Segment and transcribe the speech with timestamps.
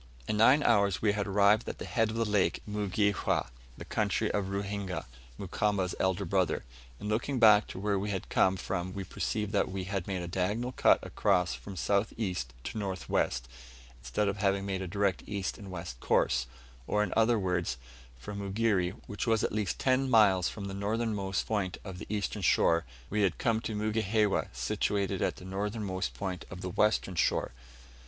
[0.27, 3.43] In nine hours we had arrived at the head of the lake in Mugihewa,
[3.77, 5.05] the country of Ruhinga;
[5.37, 6.63] Mukamba's elder brother.
[6.99, 10.23] In looking back to where we had come from we perceived that we had made
[10.23, 13.47] a diagonal cut across from south east to north west,
[13.99, 16.47] instead of having made a direct east and west course;
[16.87, 17.77] or, in other words,
[18.17, 22.41] from Mugere which was at least ten miles from the northernmost point of the eastern
[22.41, 27.51] shore we had come to Mugihewa, situated at the northernmost point of the western shore.